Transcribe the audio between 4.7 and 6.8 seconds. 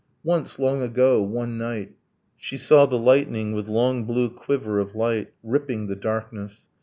of light, Ripping the darkness